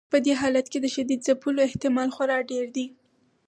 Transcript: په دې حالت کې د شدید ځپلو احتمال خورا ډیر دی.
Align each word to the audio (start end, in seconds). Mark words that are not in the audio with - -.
په 0.13 0.17
دې 0.25 0.33
حالت 0.41 0.65
کې 0.71 0.79
د 0.81 0.85
شدید 0.95 1.19
ځپلو 1.27 1.59
احتمال 1.67 2.09
خورا 2.15 2.37
ډیر 2.51 2.65
دی. 2.75 2.85